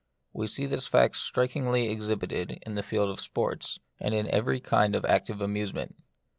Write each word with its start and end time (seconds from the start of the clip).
We 0.33 0.47
see 0.47 0.65
this 0.65 0.87
fact 0.87 1.15
strikingly 1.17 1.91
exhibited 1.91 2.57
in 2.65 2.81
field 2.81 3.19
sports, 3.19 3.77
and 3.99 4.15
in 4.15 4.27
every 4.31 4.59
kind 4.59 4.95
of 4.95 5.05
active 5.05 5.41
amusement. 5.41 5.95